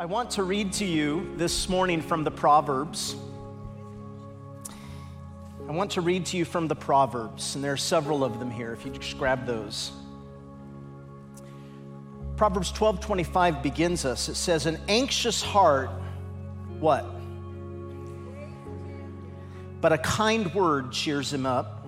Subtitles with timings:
[0.00, 3.14] I want to read to you this morning from the Proverbs.
[5.68, 8.50] I want to read to you from the Proverbs, and there are several of them
[8.50, 9.92] here, if you just grab those.
[12.38, 14.30] Proverbs 12 25 begins us.
[14.30, 15.90] It says, An anxious heart,
[16.78, 17.04] what?
[19.82, 21.86] But a kind word cheers him up.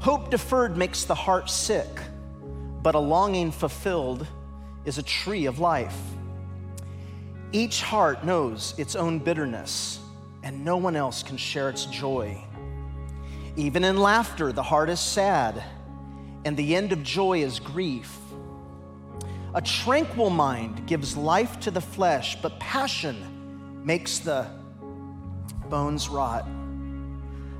[0.00, 2.00] Hope deferred makes the heart sick,
[2.82, 4.26] but a longing fulfilled
[4.84, 5.96] is a tree of life.
[7.54, 9.98] Each heart knows its own bitterness,
[10.42, 12.42] and no one else can share its joy.
[13.56, 15.62] Even in laughter, the heart is sad,
[16.46, 18.16] and the end of joy is grief.
[19.54, 24.46] A tranquil mind gives life to the flesh, but passion makes the
[25.68, 26.48] bones rot.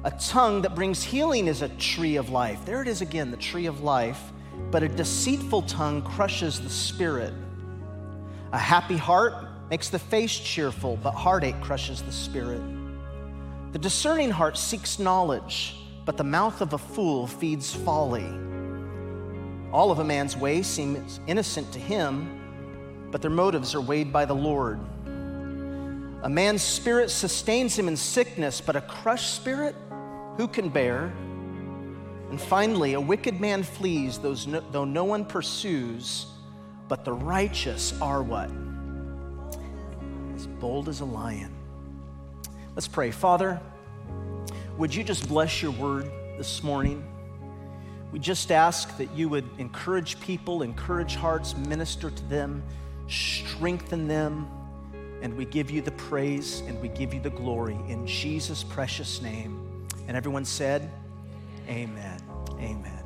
[0.04, 2.65] A tongue that brings healing is a tree of life.
[2.65, 4.32] There it is again, the tree of life.
[4.70, 7.34] But a deceitful tongue crushes the spirit.
[8.52, 12.60] A happy heart makes the face cheerful, but heartache crushes the spirit.
[13.73, 18.29] The discerning heart seeks knowledge, but the mouth of a fool feeds folly.
[19.73, 24.26] All of a man's ways seems innocent to him, but their motives are weighed by
[24.26, 24.79] the Lord.
[26.23, 29.74] A man's spirit sustains him in sickness, but a crushed spirit,
[30.36, 31.04] who can bear?
[32.29, 36.26] And finally, a wicked man flees, though no one pursues,
[36.88, 38.51] but the righteous are what?
[40.63, 41.52] Bold as a lion.
[42.77, 43.10] Let's pray.
[43.10, 43.60] Father,
[44.79, 46.04] would you just bless your word
[46.38, 47.04] this morning?
[48.13, 52.63] We just ask that you would encourage people, encourage hearts, minister to them,
[53.09, 54.49] strengthen them,
[55.21, 59.21] and we give you the praise and we give you the glory in Jesus' precious
[59.21, 59.88] name.
[60.07, 60.88] And everyone said,
[61.69, 62.21] Amen.
[62.60, 63.02] Amen.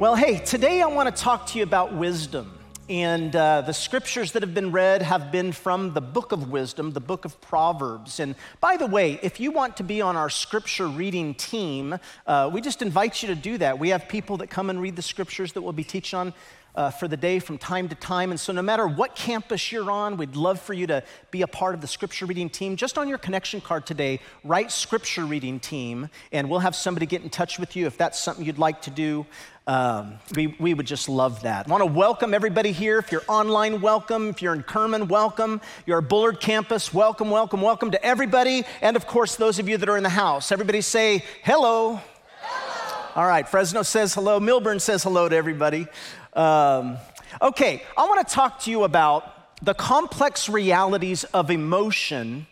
[0.00, 2.58] Well, hey, today I want to talk to you about wisdom.
[2.88, 6.92] And uh, the scriptures that have been read have been from the book of wisdom,
[6.92, 8.20] the book of Proverbs.
[8.20, 12.50] And by the way, if you want to be on our scripture reading team, uh,
[12.52, 13.78] we just invite you to do that.
[13.78, 16.34] We have people that come and read the scriptures that we'll be teaching on
[16.74, 18.30] uh, for the day from time to time.
[18.30, 21.46] And so, no matter what campus you're on, we'd love for you to be a
[21.46, 22.76] part of the scripture reading team.
[22.76, 27.22] Just on your connection card today, write scripture reading team, and we'll have somebody get
[27.22, 29.24] in touch with you if that's something you'd like to do.
[29.66, 31.66] Um, we, we would just love that.
[31.66, 32.98] I want to welcome everybody here.
[32.98, 34.28] If you're online, welcome.
[34.28, 35.62] If you're in Kerman, welcome.
[35.86, 38.64] You're at Bullard campus, welcome, welcome, welcome to everybody.
[38.82, 40.52] And of course, those of you that are in the house.
[40.52, 41.98] Everybody say hello.
[42.42, 43.12] hello.
[43.16, 44.38] All right, Fresno says hello.
[44.38, 45.86] Milburn says hello to everybody.
[46.34, 46.98] Um,
[47.40, 49.30] okay, I want to talk to you about
[49.64, 52.46] the complex realities of emotion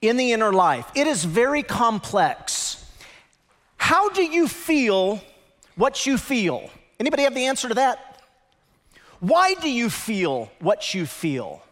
[0.00, 0.86] in the inner life.
[0.94, 2.84] It is very complex.
[3.76, 5.22] How do you feel
[5.78, 6.70] what you feel.
[7.00, 8.20] Anybody have the answer to that?
[9.20, 11.62] Why do you feel what you feel?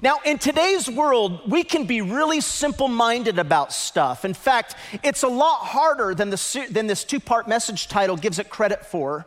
[0.00, 4.24] Now, in today's world, we can be really simple minded about stuff.
[4.24, 8.38] In fact, it's a lot harder than, the, than this two part message title gives
[8.38, 9.26] it credit for.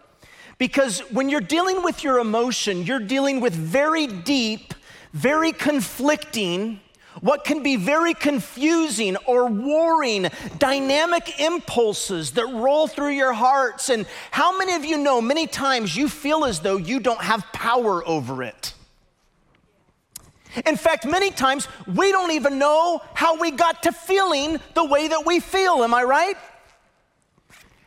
[0.58, 4.74] Because when you're dealing with your emotion, you're dealing with very deep,
[5.14, 6.80] very conflicting,
[7.22, 10.28] what can be very confusing or warring,
[10.58, 13.90] dynamic impulses that roll through your hearts.
[13.90, 17.42] And how many of you know many times you feel as though you don't have
[17.54, 18.74] power over it?
[20.66, 25.10] In fact, many times we don't even know how we got to feeling the way
[25.10, 25.84] that we feel.
[25.84, 26.38] Am I right?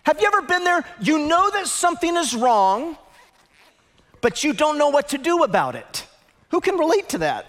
[0.08, 0.86] Have you ever been there?
[1.02, 2.96] You know that something is wrong,
[4.22, 6.06] but you don't know what to do about it.
[6.48, 7.44] Who can relate to that?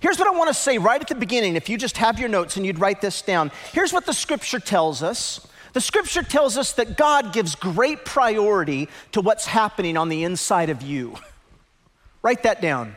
[0.00, 1.54] Here's what I want to say right at the beginning.
[1.54, 4.58] If you just have your notes and you'd write this down, here's what the scripture
[4.58, 5.46] tells us.
[5.74, 10.70] The scripture tells us that God gives great priority to what's happening on the inside
[10.70, 11.16] of you.
[12.22, 12.96] write that down.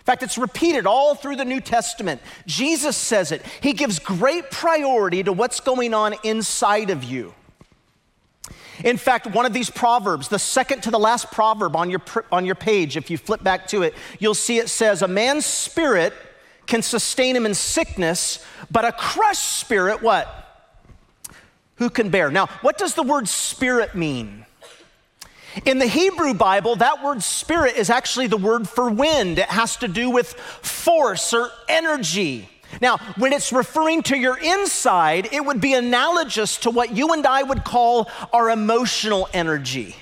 [0.00, 2.22] In fact, it's repeated all through the New Testament.
[2.46, 3.44] Jesus says it.
[3.60, 7.34] He gives great priority to what's going on inside of you.
[8.82, 12.00] In fact, one of these proverbs, the second to the last proverb on your,
[12.32, 15.44] on your page, if you flip back to it, you'll see it says, A man's
[15.44, 16.14] spirit
[16.66, 20.66] can sustain him in sickness, but a crushed spirit, what?
[21.76, 22.30] Who can bear?
[22.30, 24.46] Now, what does the word spirit mean?
[25.64, 29.38] In the Hebrew Bible, that word spirit is actually the word for wind.
[29.38, 32.48] It has to do with force or energy.
[32.80, 37.26] Now, when it's referring to your inside, it would be analogous to what you and
[37.26, 39.96] I would call our emotional energy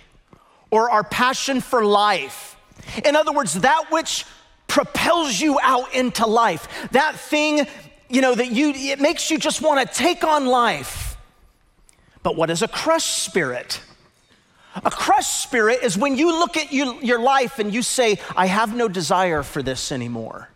[0.70, 2.56] or our passion for life.
[3.04, 4.26] In other words, that which
[4.66, 6.68] propels you out into life.
[6.92, 7.66] That thing,
[8.10, 11.16] you know, that you, it makes you just want to take on life.
[12.22, 13.80] But what is a crushed spirit?
[14.84, 18.46] A crushed spirit is when you look at you, your life and you say, I
[18.46, 20.48] have no desire for this anymore.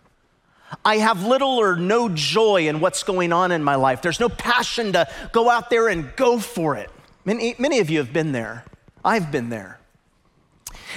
[0.84, 4.02] I have little or no joy in what's going on in my life.
[4.02, 6.90] There's no passion to go out there and go for it.
[7.24, 8.64] Many, many of you have been there.
[9.04, 9.78] I've been there.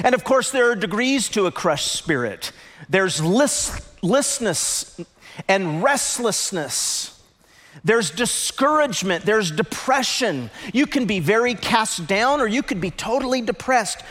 [0.04, 2.52] And of course, there are degrees to a crushed spirit.
[2.90, 5.00] There's listlessness
[5.48, 7.15] and restlessness.
[7.84, 10.50] There's discouragement, there's depression.
[10.74, 14.02] You can be very cast down or you could be totally depressed.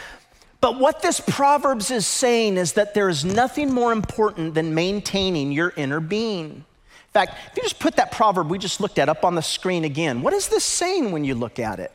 [0.60, 5.52] But what this Proverbs is saying is that there is nothing more important than maintaining
[5.52, 6.50] your inner being.
[6.50, 9.42] In fact, if you just put that proverb we just looked at up on the
[9.42, 11.92] screen again, what is this saying when you look at it?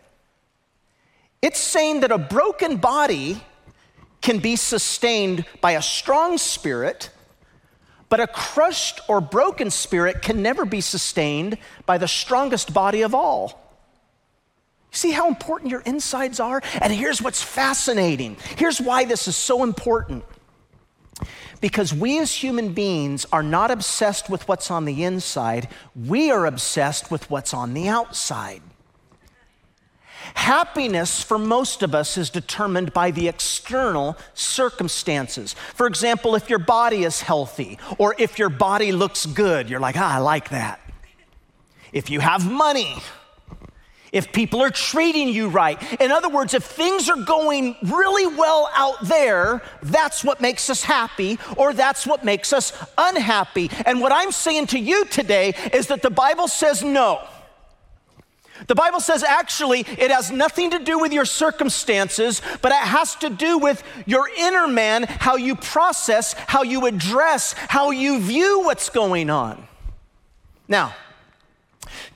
[1.42, 3.42] It's saying that a broken body
[4.22, 7.10] can be sustained by a strong spirit
[8.10, 13.16] but a crushed or broken spirit can never be sustained by the strongest body of
[13.16, 13.70] all.
[14.92, 16.62] See how important your insides are?
[16.82, 18.38] And here's what's fascinating.
[18.58, 20.26] Here's why this is so important.
[21.62, 26.46] Because we as human beings are not obsessed with what's on the inside, we are
[26.46, 28.62] obsessed with what's on the outside.
[30.36, 35.54] Happiness for most of us is determined by the external circumstances.
[35.74, 39.96] For example, if your body is healthy or if your body looks good, you're like,
[39.98, 40.80] ah, I like that.
[41.92, 42.96] If you have money,
[44.12, 45.80] if people are treating you right.
[46.02, 50.84] In other words, if things are going really well out there, that's what makes us
[50.84, 53.70] happy or that's what makes us unhappy.
[53.86, 57.22] And what I'm saying to you today is that the Bible says no.
[58.68, 63.16] The Bible says actually it has nothing to do with your circumstances, but it has
[63.18, 68.62] to do with your inner man, how you process, how you address, how you view
[68.64, 69.68] what's going on.
[70.68, 70.94] Now,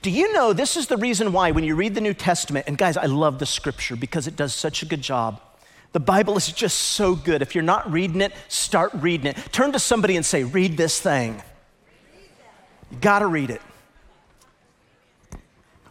[0.02, 2.76] do you know this is the reason why when you read the New Testament, and
[2.78, 5.40] guys, I love the scripture because it does such a good job.
[5.92, 7.40] The Bible is just so good.
[7.40, 9.36] If you're not reading it, start reading it.
[9.52, 11.40] Turn to somebody and say, Read this thing.
[12.90, 13.62] You gotta read it.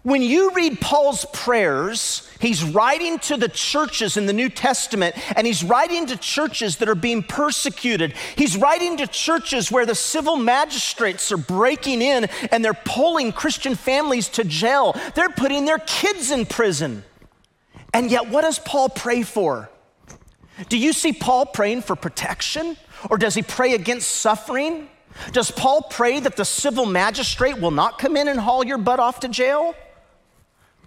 [0.03, 5.47] When you read Paul's prayers, he's writing to the churches in the New Testament, and
[5.47, 8.13] he's writing to churches that are being persecuted.
[8.35, 13.75] He's writing to churches where the civil magistrates are breaking in and they're pulling Christian
[13.75, 14.93] families to jail.
[15.15, 17.05] They're putting their kids in prison.
[17.93, 19.69] And yet, what does Paul pray for?
[20.67, 22.75] Do you see Paul praying for protection?
[23.09, 24.89] Or does he pray against suffering?
[25.31, 28.99] Does Paul pray that the civil magistrate will not come in and haul your butt
[28.99, 29.73] off to jail?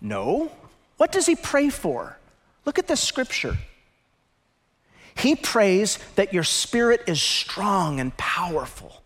[0.06, 0.52] No.
[0.98, 2.16] What does he pray for?
[2.64, 3.58] Look at this scripture.
[5.16, 9.02] He prays that your spirit is strong and powerful,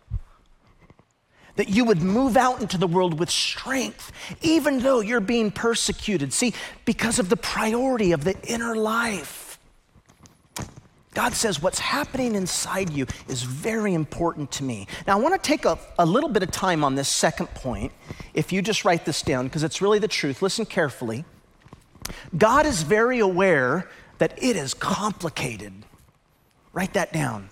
[1.55, 4.11] that you would move out into the world with strength,
[4.41, 6.33] even though you're being persecuted.
[6.33, 6.53] See,
[6.85, 9.50] because of the priority of the inner life.
[11.13, 14.87] God says, What's happening inside you is very important to me.
[15.05, 17.91] Now, I want to take a, a little bit of time on this second point.
[18.33, 21.25] If you just write this down, because it's really the truth, listen carefully.
[22.37, 25.73] God is very aware that it is complicated.
[26.73, 27.49] Write that down.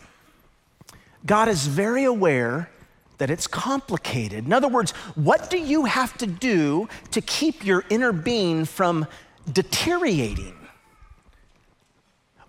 [1.25, 2.69] God is very aware
[3.17, 4.45] that it's complicated.
[4.45, 9.05] In other words, what do you have to do to keep your inner being from
[9.51, 10.58] deteriorating?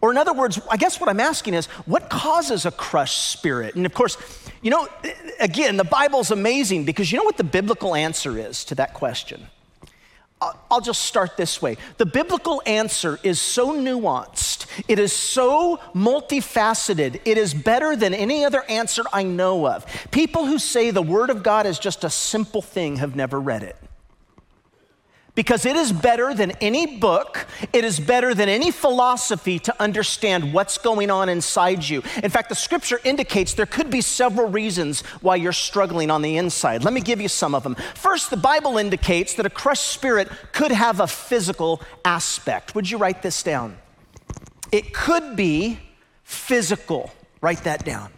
[0.00, 3.74] Or, in other words, I guess what I'm asking is what causes a crushed spirit?
[3.74, 4.16] And of course,
[4.62, 4.88] you know,
[5.38, 9.46] again, the Bible's amazing because you know what the biblical answer is to that question?
[10.70, 11.76] I'll just start this way.
[11.98, 18.46] The biblical answer is so nuanced, it is so multifaceted, it is better than any
[18.46, 19.84] other answer I know of.
[20.10, 23.62] People who say the Word of God is just a simple thing have never read
[23.62, 23.76] it
[25.40, 30.52] because it is better than any book, it is better than any philosophy to understand
[30.52, 32.02] what's going on inside you.
[32.22, 36.36] In fact, the scripture indicates there could be several reasons why you're struggling on the
[36.36, 36.84] inside.
[36.84, 37.74] Let me give you some of them.
[37.94, 42.74] First, the Bible indicates that a crushed spirit could have a physical aspect.
[42.74, 43.78] Would you write this down?
[44.70, 45.78] It could be
[46.22, 47.12] physical.
[47.40, 48.12] Write that down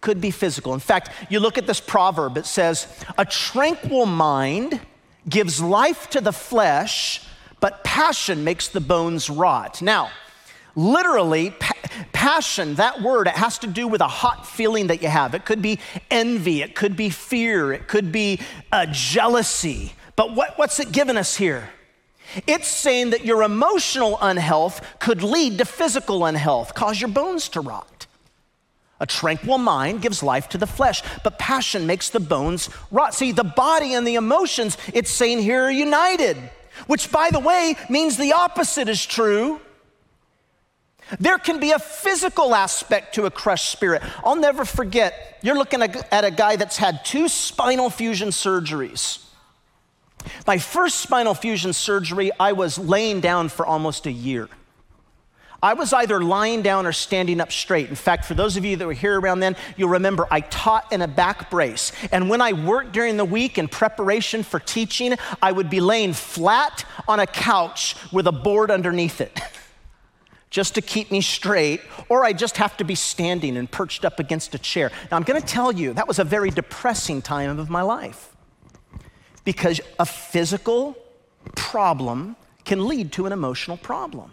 [0.00, 0.74] could be physical.
[0.74, 2.86] In fact, you look at this proverb, it says,
[3.16, 4.80] A tranquil mind
[5.28, 7.22] gives life to the flesh,
[7.60, 9.80] but passion makes the bones rot.
[9.80, 10.10] Now,
[10.76, 11.74] literally, pa-
[12.12, 15.34] passion, that word, it has to do with a hot feeling that you have.
[15.34, 15.78] It could be
[16.10, 18.40] envy, it could be fear, it could be
[18.72, 19.92] uh, jealousy.
[20.16, 21.70] But what, what's it giving us here?
[22.46, 27.60] It's saying that your emotional unhealth could lead to physical unhealth, cause your bones to
[27.60, 27.93] rot.
[29.00, 33.14] A tranquil mind gives life to the flesh, but passion makes the bones rot.
[33.14, 36.36] See, the body and the emotions, it's saying here are united.
[36.86, 39.60] which, by the way, means the opposite is true.
[41.20, 44.02] There can be a physical aspect to a crushed spirit.
[44.24, 49.22] I'll never forget, you're looking at a guy that's had two spinal fusion surgeries.
[50.46, 54.48] My first spinal fusion surgery, I was laying down for almost a year.
[55.64, 57.88] I was either lying down or standing up straight.
[57.88, 60.92] In fact, for those of you that were here around then, you'll remember I taught
[60.92, 61.90] in a back brace.
[62.12, 66.12] And when I worked during the week in preparation for teaching, I would be laying
[66.12, 69.40] flat on a couch with a board underneath it.
[70.50, 71.80] just to keep me straight,
[72.10, 74.92] or I just have to be standing and perched up against a chair.
[75.10, 78.36] Now, I'm gonna tell you, that was a very depressing time of my life
[79.44, 80.94] because a physical
[81.56, 84.30] problem can lead to an emotional problem.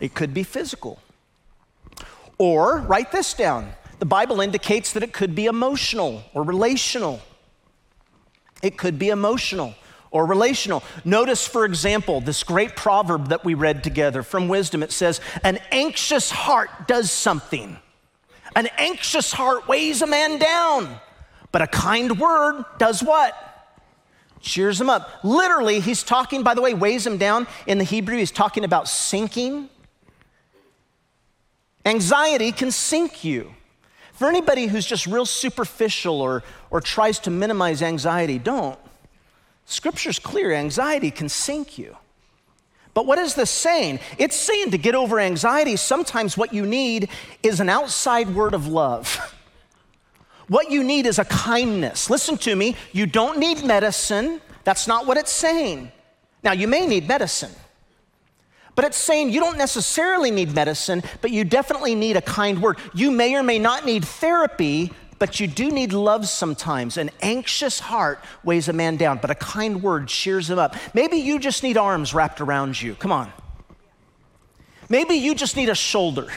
[0.00, 1.00] It could be physical.
[2.38, 7.20] Or write this down the Bible indicates that it could be emotional or relational.
[8.62, 9.74] It could be emotional
[10.10, 10.82] or relational.
[11.04, 14.82] Notice, for example, this great proverb that we read together from wisdom.
[14.82, 17.78] It says, An anxious heart does something.
[18.56, 21.00] An anxious heart weighs a man down,
[21.50, 23.34] but a kind word does what?
[24.40, 25.08] Cheers him up.
[25.24, 27.46] Literally, he's talking, by the way, weighs him down.
[27.66, 29.70] In the Hebrew, he's talking about sinking
[31.84, 33.54] Anxiety can sink you.
[34.12, 38.78] For anybody who's just real superficial or, or tries to minimize anxiety, don't.
[39.66, 41.96] Scripture's clear anxiety can sink you.
[42.94, 43.98] But what is this saying?
[44.18, 47.08] It's saying to get over anxiety, sometimes what you need
[47.42, 49.34] is an outside word of love.
[50.48, 52.10] What you need is a kindness.
[52.10, 54.42] Listen to me, you don't need medicine.
[54.64, 55.90] That's not what it's saying.
[56.42, 57.52] Now, you may need medicine.
[58.74, 62.78] But it's saying you don't necessarily need medicine, but you definitely need a kind word.
[62.92, 66.96] You may or may not need therapy, but you do need love sometimes.
[66.96, 70.74] An anxious heart weighs a man down, but a kind word cheers him up.
[70.92, 72.94] Maybe you just need arms wrapped around you.
[72.96, 73.32] Come on.
[74.88, 76.28] Maybe you just need a shoulder.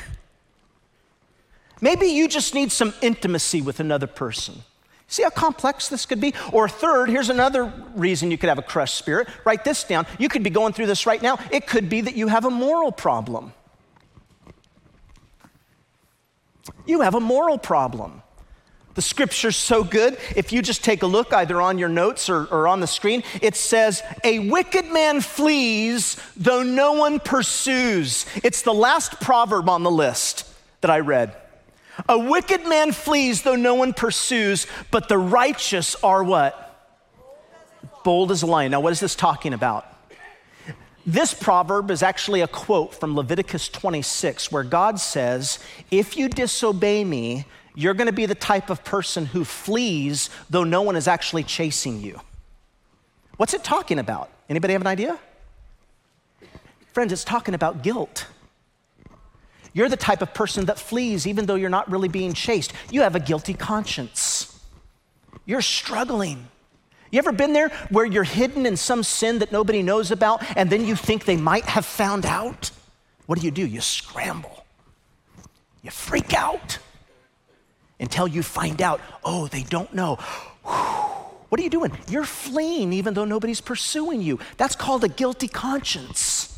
[1.81, 4.63] Maybe you just need some intimacy with another person.
[5.07, 6.33] See how complex this could be?
[6.51, 9.29] Or, third, here's another reason you could have a crushed spirit.
[9.45, 10.05] Write this down.
[10.19, 11.39] You could be going through this right now.
[11.49, 13.53] It could be that you have a moral problem.
[16.85, 18.21] You have a moral problem.
[18.95, 20.17] The scripture's so good.
[20.35, 23.23] If you just take a look either on your notes or, or, on the screen,
[23.41, 28.25] it says, A wicked man flees though no one pursues.
[28.43, 31.35] It's the last proverb on the list that I read.
[32.07, 36.63] A wicked man flees though no one pursues, but the righteous are what?
[38.03, 38.71] Bold as a lion.
[38.71, 39.85] Now, what is this talking about?
[41.05, 47.05] This proverb is actually a quote from Leviticus 26, where God says, If you disobey
[47.05, 51.07] me, you're going to be the type of person who flees though no one is
[51.07, 52.19] actually chasing you.
[53.37, 54.29] What's it talking about?
[54.49, 55.17] Anybody have an idea?
[56.91, 58.25] Friends, it's talking about guilt.
[59.77, 62.73] You're the type of person that flees even though you're not really being chased.
[62.89, 64.59] You have a guilty conscience.
[65.45, 66.47] You're struggling.
[67.11, 70.71] You ever been there where you're hidden in some sin that nobody knows about and
[70.71, 72.71] then you think they might have found out?
[73.27, 73.63] What do you do?
[73.63, 74.65] You scramble.
[75.83, 76.79] You freak out
[77.99, 80.15] until you find out, oh, they don't know.
[81.49, 81.95] What are you doing?
[82.09, 84.39] You're fleeing even though nobody's pursuing you.
[84.57, 86.56] That's called a guilty conscience.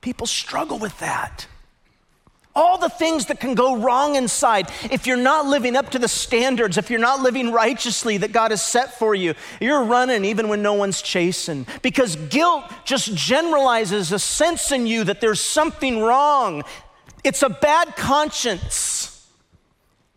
[0.00, 1.46] People struggle with that.
[2.54, 6.08] All the things that can go wrong inside if you're not living up to the
[6.08, 10.48] standards, if you're not living righteously that God has set for you, you're running even
[10.48, 11.64] when no one's chasing.
[11.80, 16.64] Because guilt just generalizes a sense in you that there's something wrong.
[17.22, 19.28] It's a bad conscience.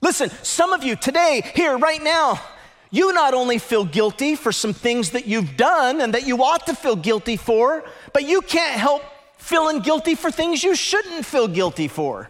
[0.01, 2.41] Listen, some of you today, here, right now,
[2.89, 6.65] you not only feel guilty for some things that you've done and that you ought
[6.65, 9.03] to feel guilty for, but you can't help
[9.43, 12.29] feeling guilty for things you shouldn't feel guilty for.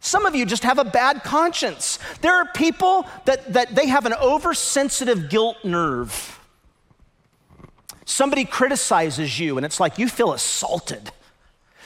[0.00, 1.98] Some of you just have a bad conscience.
[2.20, 6.38] There are people that, that they have an oversensitive guilt nerve.
[8.04, 11.10] Somebody criticizes you, and it's like you feel assaulted.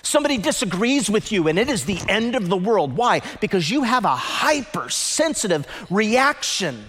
[0.02, 2.96] Somebody disagrees with you, and it is the end of the world.
[2.96, 3.22] Why?
[3.40, 6.86] Because you have a hypersensitive reaction.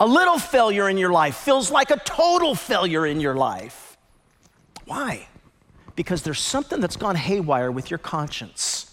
[0.00, 3.83] A little failure in your life feels like a total failure in your life.
[4.84, 5.28] Why?
[5.96, 8.90] Because there's something that's gone haywire with your conscience.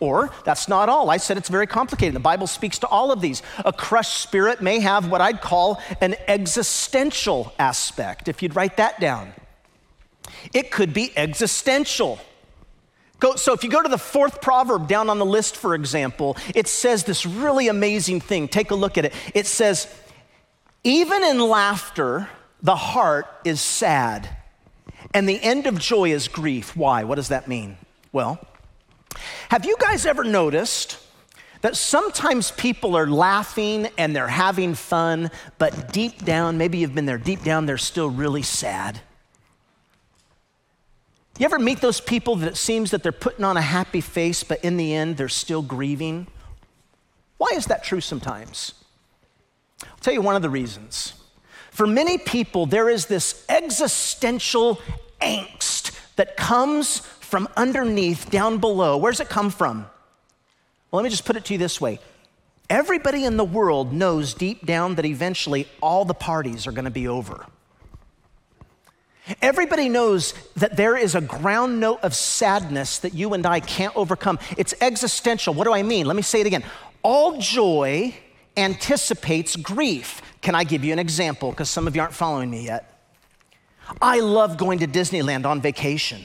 [0.00, 1.08] Or, that's not all.
[1.08, 2.14] I said it's very complicated.
[2.14, 3.42] The Bible speaks to all of these.
[3.64, 9.00] A crushed spirit may have what I'd call an existential aspect, if you'd write that
[9.00, 9.32] down.
[10.52, 12.18] It could be existential.
[13.20, 16.36] Go, so, if you go to the fourth proverb down on the list, for example,
[16.54, 18.48] it says this really amazing thing.
[18.48, 19.14] Take a look at it.
[19.32, 19.86] It says,
[20.82, 22.28] Even in laughter,
[22.60, 24.28] the heart is sad,
[25.14, 26.76] and the end of joy is grief.
[26.76, 27.04] Why?
[27.04, 27.78] What does that mean?
[28.12, 28.44] Well,
[29.48, 30.98] have you guys ever noticed
[31.62, 37.06] that sometimes people are laughing and they're having fun, but deep down, maybe you've been
[37.06, 39.00] there, deep down, they're still really sad?
[41.38, 44.44] You ever meet those people that it seems that they're putting on a happy face,
[44.44, 46.26] but in the end, they're still grieving?
[47.38, 48.74] Why is that true sometimes?
[49.82, 51.14] I'll tell you one of the reasons.
[51.70, 54.80] For many people, there is this existential
[55.24, 58.96] angst that comes from underneath, down below.
[58.96, 59.86] Where's it come from?
[60.90, 61.98] Well, let me just put it to you this way
[62.70, 66.90] everybody in the world knows deep down that eventually all the parties are going to
[66.90, 67.46] be over.
[69.40, 73.94] Everybody knows that there is a ground note of sadness that you and I can't
[73.96, 74.38] overcome.
[74.58, 75.54] It's existential.
[75.54, 76.06] What do I mean?
[76.06, 76.62] Let me say it again.
[77.02, 78.14] All joy
[78.56, 80.20] anticipates grief.
[80.42, 81.50] Can I give you an example?
[81.50, 82.93] Because some of you aren't following me yet.
[84.00, 86.24] I love going to Disneyland on vacation.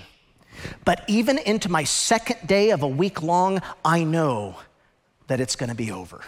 [0.86, 4.58] But even into my second day of a week long, I know
[5.28, 6.22] that it's going to be over.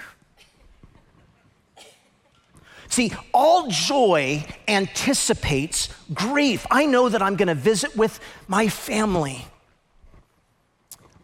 [2.88, 6.68] See, all joy anticipates grief.
[6.70, 8.20] I know that I'm going to visit with
[8.50, 9.46] my family,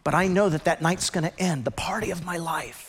[0.02, 2.87] but I know that that night's going to end, the party of my life.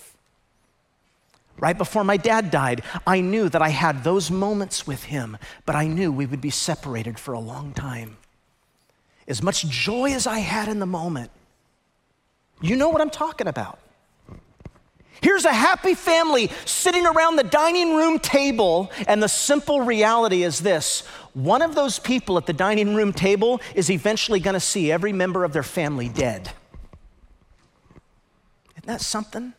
[1.60, 5.76] Right before my dad died, I knew that I had those moments with him, but
[5.76, 8.18] I knew we would be separated for a long time.
[9.28, 11.32] As much joy as I had in the moment,
[12.62, 13.80] you know what I'm talking about.
[15.22, 20.60] Here's a happy family sitting around the dining room table, and the simple reality is
[20.60, 21.02] this
[21.34, 25.12] one of those people at the dining room table is eventually going to see every
[25.12, 26.52] member of their family dead.
[28.78, 29.54] Isn't that something?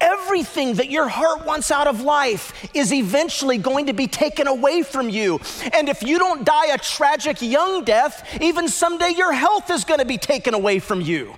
[0.00, 4.82] Everything that your heart wants out of life is eventually going to be taken away
[4.82, 5.40] from you.
[5.72, 10.00] And if you don't die a tragic young death, even someday your health is going
[10.00, 11.34] to be taken away from you.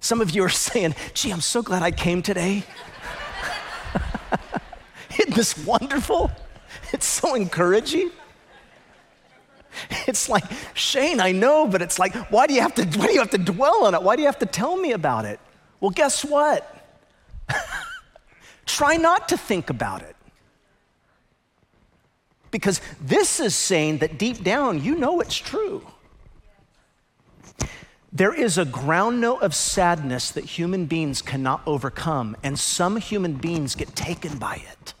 [0.00, 2.64] Some of you are saying, gee, I'm so glad I came today.
[5.18, 6.30] Isn't this wonderful?
[6.92, 8.10] It's so encouraging.
[10.06, 13.12] It's like, Shane, I know, but it's like, why do you have to, why do
[13.12, 14.02] you have to dwell on it?
[14.02, 15.38] Why do you have to tell me about it?
[15.80, 16.77] Well, guess what?
[18.66, 20.16] Try not to think about it.
[22.50, 25.86] Because this is saying that deep down, you know it's true.
[28.10, 33.34] There is a ground note of sadness that human beings cannot overcome, and some human
[33.34, 34.94] beings get taken by it.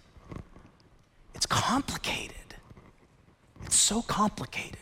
[1.34, 2.36] It's complicated.
[3.64, 4.78] It's so complicated.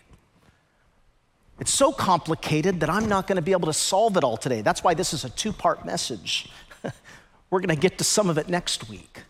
[1.61, 4.61] It's so complicated that I'm not going to be able to solve it all today.
[4.61, 6.51] That's why this is a two part message.
[7.57, 9.23] We're going to get to some of it next week.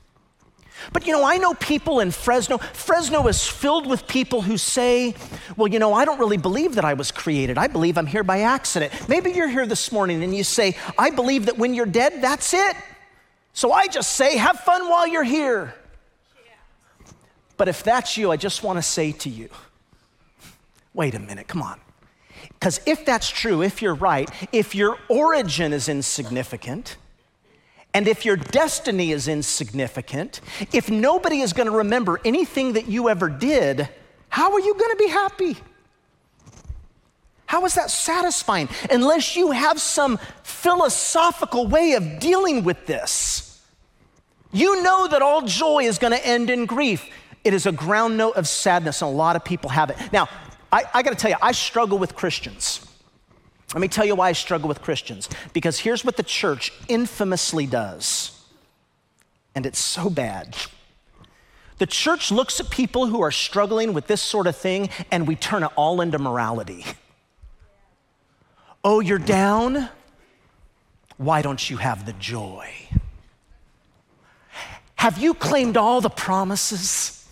[0.93, 2.59] But you know, I know people in Fresno.
[2.59, 5.15] Fresno is filled with people who say,
[5.57, 7.57] Well, you know, I don't really believe that I was created.
[7.57, 8.93] I believe I'm here by accident.
[9.09, 12.53] Maybe you're here this morning and you say, I believe that when you're dead, that's
[12.53, 12.75] it.
[13.53, 15.73] So I just say, Have fun while you're here.
[17.57, 19.51] But if that's you, I just want to say to you,
[20.95, 21.79] Wait a minute, come on.
[22.55, 26.97] Because if that's true, if you're right, if your origin is insignificant,
[27.95, 30.41] and if your destiny is insignificant,
[30.73, 33.89] if nobody is going to remember anything that you ever did,
[34.29, 35.57] how are you going to be happy?
[37.47, 38.69] How is that satisfying?
[38.91, 43.63] Unless you have some philosophical way of dealing with this.
[44.53, 47.09] You know that all joy is going to end in grief.
[47.45, 49.97] It is a ground note of sadness, and a lot of people have it.
[50.13, 50.29] Now,
[50.73, 52.86] I, I got to tell you, I struggle with Christians.
[53.75, 55.29] Let me tell you why I struggle with Christians.
[55.53, 58.45] Because here's what the church infamously does,
[59.55, 60.57] and it's so bad.
[61.79, 65.37] The church looks at people who are struggling with this sort of thing, and we
[65.37, 66.85] turn it all into morality.
[68.83, 69.89] Oh, you're down?
[71.17, 72.71] Why don't you have the joy?
[74.95, 77.29] Have you claimed all the promises?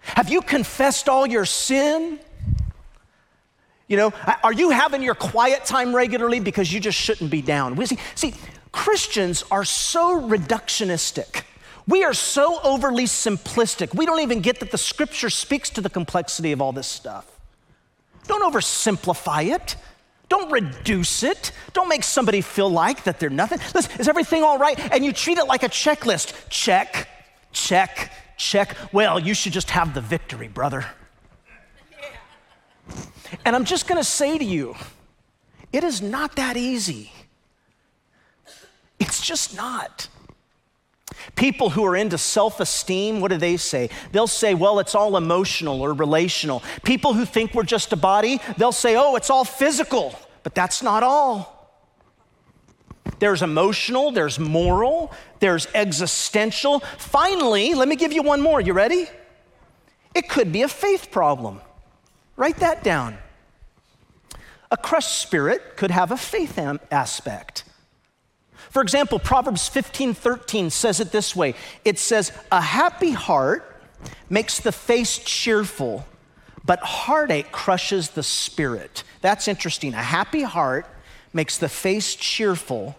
[0.00, 2.20] Have you confessed all your sin?
[3.88, 7.76] You know, are you having your quiet time regularly because you just shouldn't be down?
[7.76, 8.34] We See, see,
[8.72, 11.44] Christians are so reductionistic.
[11.86, 13.94] We are so overly simplistic.
[13.94, 17.26] We don't even get that the scripture speaks to the complexity of all this stuff.
[18.26, 19.76] Don't oversimplify it.
[20.28, 21.52] Don't reduce it.
[21.72, 23.60] Don't make somebody feel like that they're nothing.
[23.72, 24.76] Listen, is everything all right?
[24.92, 26.34] And you treat it like a checklist.
[26.48, 27.08] Check,
[27.52, 28.76] check, check.
[28.92, 30.86] Well, you should just have the victory, brother.
[33.44, 34.76] And I'm just going to say to you,
[35.72, 37.12] it is not that easy.
[38.98, 40.08] It's just not.
[41.34, 43.90] People who are into self esteem, what do they say?
[44.12, 46.62] They'll say, well, it's all emotional or relational.
[46.84, 50.18] People who think we're just a body, they'll say, oh, it's all physical.
[50.42, 51.56] But that's not all.
[53.18, 56.80] There's emotional, there's moral, there's existential.
[56.98, 58.60] Finally, let me give you one more.
[58.60, 59.06] You ready?
[60.14, 61.60] It could be a faith problem.
[62.36, 63.18] Write that down.
[64.70, 66.58] A crushed spirit could have a faith
[66.90, 67.64] aspect.
[68.70, 73.80] For example, Proverbs 15 13 says it this way it says, A happy heart
[74.28, 76.04] makes the face cheerful,
[76.64, 79.04] but heartache crushes the spirit.
[79.20, 79.94] That's interesting.
[79.94, 80.86] A happy heart
[81.32, 82.96] makes the face cheerful,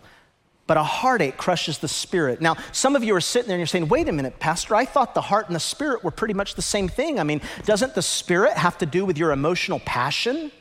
[0.67, 2.41] but a heartache crushes the spirit.
[2.41, 4.85] Now, some of you are sitting there and you're saying, wait a minute, Pastor, I
[4.85, 7.19] thought the heart and the spirit were pretty much the same thing.
[7.19, 10.51] I mean, doesn't the spirit have to do with your emotional passion?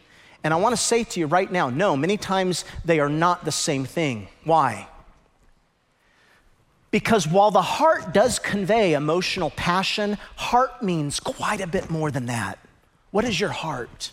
[0.44, 3.44] And I want to say to you right now, no, many times they are not
[3.44, 4.28] the same thing.
[4.44, 4.86] Why?
[6.92, 12.26] Because while the heart does convey emotional passion, heart means quite a bit more than
[12.26, 12.60] that.
[13.10, 14.12] What is your heart?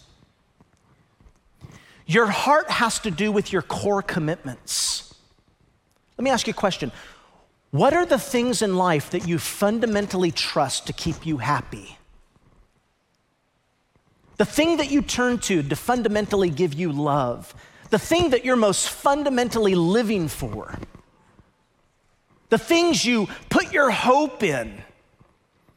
[2.06, 5.13] Your heart has to do with your core commitments.
[6.18, 6.92] Let me ask you a question.
[7.72, 11.98] What are the things in life that you fundamentally trust to keep you happy?
[14.38, 17.56] The thing that you turn to to fundamentally give you love,
[17.90, 20.78] the thing that you're most fundamentally living for,
[22.50, 24.84] the things you put your hope in.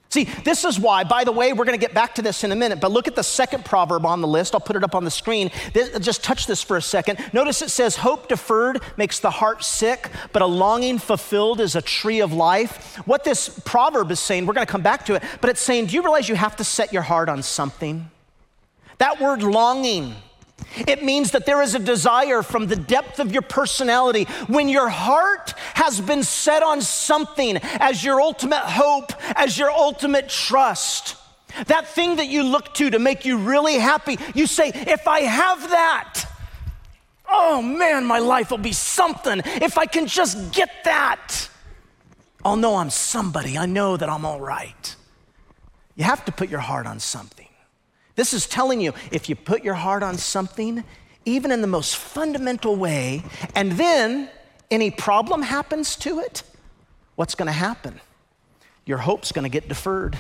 [0.09, 2.53] See, this is why, by the way, we're going to get back to this in
[2.53, 4.55] a minute, but look at the second proverb on the list.
[4.55, 5.51] I'll put it up on the screen.
[5.75, 7.19] This, just touch this for a second.
[7.33, 11.83] Notice it says, Hope deferred makes the heart sick, but a longing fulfilled is a
[11.83, 12.97] tree of life.
[13.07, 15.87] What this proverb is saying, we're going to come back to it, but it's saying,
[15.87, 18.09] Do you realize you have to set your heart on something?
[18.99, 20.15] That word longing,
[20.77, 24.25] it means that there is a desire from the depth of your personality.
[24.47, 30.29] When your heart has been set on something as your ultimate hope, as your ultimate
[30.29, 31.17] trust,
[31.67, 35.21] that thing that you look to to make you really happy, you say, if I
[35.21, 36.25] have that,
[37.29, 39.41] oh man, my life will be something.
[39.45, 41.49] If I can just get that,
[42.45, 43.57] I'll know I'm somebody.
[43.57, 44.97] I know that I'm all right.
[45.97, 47.49] You have to put your heart on something.
[48.17, 50.83] This is telling you if you put your heart on something,
[51.25, 53.23] even in the most fundamental way,
[53.55, 54.29] and then
[54.71, 56.43] any problem happens to it,
[57.15, 58.01] what's going to happen?
[58.85, 60.19] Your hope's going to get deferred.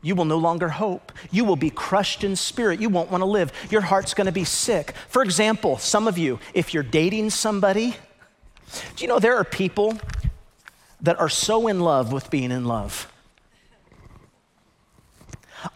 [0.00, 1.12] You will no longer hope.
[1.30, 2.80] You will be crushed in spirit.
[2.80, 3.52] You won't want to live.
[3.70, 4.94] Your heart's going to be sick.
[5.08, 7.94] For example, some of you, if you're dating somebody,
[8.96, 9.98] do you know there are people
[11.00, 13.11] that are so in love with being in love?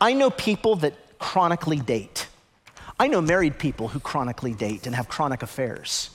[0.01, 2.29] I know people that chronically date.
[2.99, 6.11] I know married people who chronically date and have chronic affairs.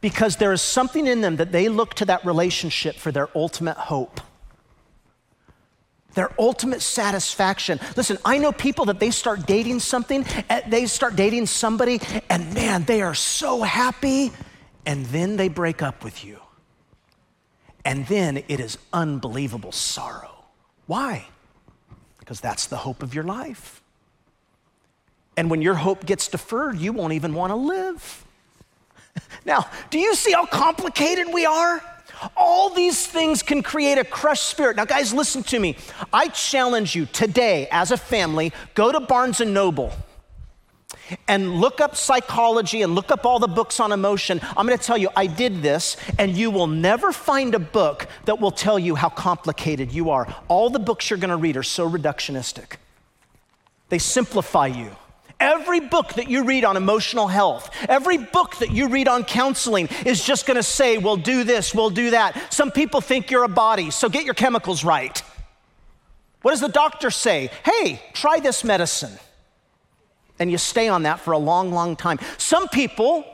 [0.00, 3.76] Because there is something in them that they look to that relationship for their ultimate
[3.76, 4.20] hope,
[6.14, 7.80] their ultimate satisfaction.
[7.96, 12.54] Listen, I know people that they start dating something, eh, they start dating somebody, and
[12.54, 14.32] man, they are so happy,
[14.86, 16.40] and then they break up with you.
[17.84, 20.44] And then it is unbelievable sorrow.
[20.86, 21.26] Why?
[22.28, 23.80] Because that's the hope of your life.
[25.38, 28.26] And when your hope gets deferred, you won't even want to live.
[29.46, 31.82] now, do you see how complicated we are?
[32.36, 34.76] All these things can create a crushed spirit.
[34.76, 35.78] Now, guys, listen to me.
[36.12, 39.94] I challenge you today as a family, go to Barnes and Noble
[41.26, 44.84] and look up psychology and look up all the books on emotion, I'm going to
[44.84, 48.78] tell you, I did this, and you will never find a book that will tell
[48.78, 50.32] you how complicated you are.
[50.48, 52.76] All the books you're going to read are so reductionistic,
[53.88, 54.90] they simplify you.
[55.40, 59.88] Every book that you read on emotional health, every book that you read on counseling
[60.04, 62.52] is just going to say, we'll do this, we'll do that.
[62.52, 65.22] Some people think you're a body, so get your chemicals right.
[66.42, 67.50] What does the doctor say?
[67.64, 69.16] Hey, try this medicine
[70.38, 72.18] and you stay on that for a long, long time.
[72.36, 73.24] Some people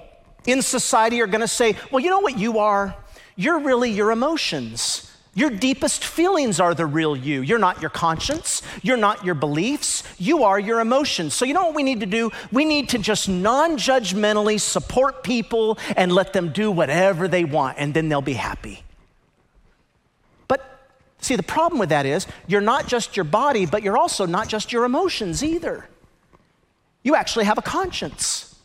[0.47, 2.97] in society are going to say, well, you know what you are?
[3.37, 5.11] You're really your emotions.
[5.37, 7.41] Your deepest feelings are the real you.
[7.43, 8.63] You're not your conscience.
[8.83, 10.05] You're not your beliefs.
[10.17, 11.35] You are your emotions.
[11.35, 12.31] So, you know what we need to do?
[12.53, 17.79] We need to just non judgmentally support people and let them do whatever they want,
[17.79, 18.85] and then they'll be happy.
[20.47, 20.65] But
[21.21, 24.47] see, the problem with that is you're not just your body, but you're also not
[24.47, 25.89] just your emotions either.
[27.05, 28.59] You actually have a conscience.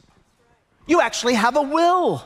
[0.87, 2.25] You actually have a will.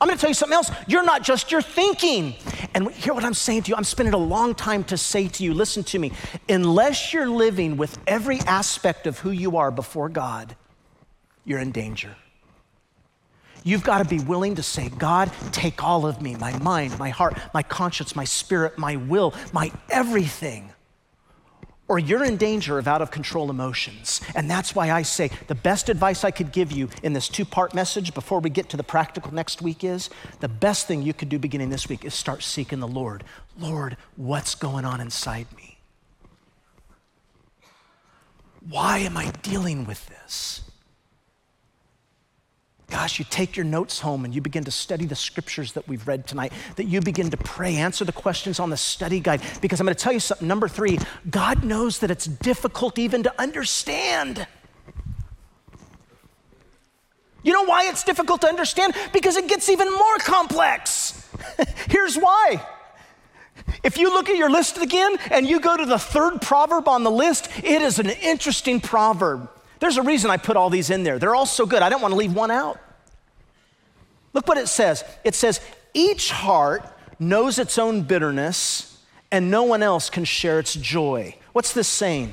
[0.00, 0.70] I'm gonna tell you something else.
[0.86, 2.34] You're not just your thinking.
[2.74, 3.76] And hear what I'm saying to you.
[3.76, 6.12] I'm spending a long time to say to you listen to me.
[6.48, 10.56] Unless you're living with every aspect of who you are before God,
[11.44, 12.16] you're in danger.
[13.64, 17.10] You've got to be willing to say, God, take all of me my mind, my
[17.10, 20.72] heart, my conscience, my spirit, my will, my everything.
[21.92, 24.22] Or you're in danger of out of control emotions.
[24.34, 27.44] And that's why I say the best advice I could give you in this two
[27.44, 30.08] part message before we get to the practical next week is
[30.40, 33.24] the best thing you could do beginning this week is start seeking the Lord.
[33.58, 35.76] Lord, what's going on inside me?
[38.66, 40.62] Why am I dealing with this?
[42.92, 46.06] Gosh, you take your notes home and you begin to study the scriptures that we've
[46.06, 49.40] read tonight, that you begin to pray, answer the questions on the study guide.
[49.62, 50.46] Because I'm going to tell you something.
[50.46, 50.98] Number three,
[51.30, 54.46] God knows that it's difficult even to understand.
[57.42, 58.92] You know why it's difficult to understand?
[59.14, 61.26] Because it gets even more complex.
[61.88, 62.62] Here's why.
[63.82, 67.04] If you look at your list again and you go to the third proverb on
[67.04, 69.48] the list, it is an interesting proverb.
[69.82, 71.18] There's a reason I put all these in there.
[71.18, 71.82] They're all so good.
[71.82, 72.78] I don't want to leave one out.
[74.32, 75.60] Look what it says it says,
[75.92, 76.84] each heart
[77.18, 78.96] knows its own bitterness,
[79.32, 81.34] and no one else can share its joy.
[81.52, 82.32] What's this saying?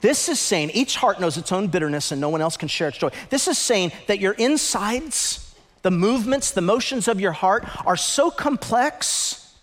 [0.00, 2.88] This is saying each heart knows its own bitterness and no one else can share
[2.88, 3.10] its joy.
[3.28, 8.30] This is saying that your insides, the movements, the motions of your heart are so
[8.30, 9.54] complex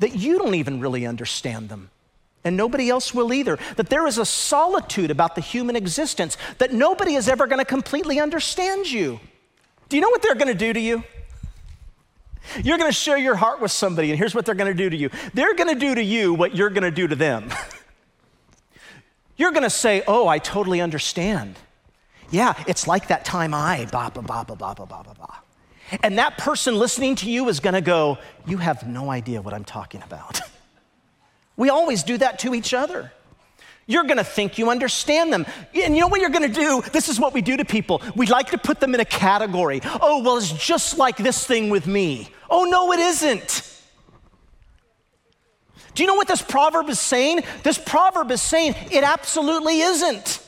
[0.00, 1.90] that you don't even really understand them
[2.44, 3.58] and nobody else will either.
[3.76, 7.64] That there is a solitude about the human existence, that nobody is ever going to
[7.64, 9.18] completely understand you.
[9.88, 11.04] Do you know what they're going to do to you?
[12.62, 14.90] You're going to share your heart with somebody, and here's what they're going to do
[14.90, 17.50] to you they're going to do to you what you're going to do to them.
[19.36, 21.56] You're going to say, Oh, I totally understand.
[22.30, 25.36] Yeah, it's like that time I, blah, blah, blah, blah, blah, blah, blah, blah.
[26.04, 29.52] And that person listening to you is going to go, You have no idea what
[29.52, 30.40] I'm talking about.
[31.56, 33.12] We always do that to each other.
[33.86, 35.46] You're gonna think you understand them.
[35.74, 36.82] And you know what you're gonna do?
[36.92, 38.02] This is what we do to people.
[38.16, 39.80] We like to put them in a category.
[39.84, 42.30] Oh, well, it's just like this thing with me.
[42.48, 43.70] Oh, no, it isn't.
[45.94, 47.42] Do you know what this proverb is saying?
[47.62, 50.40] This proverb is saying it absolutely isn't.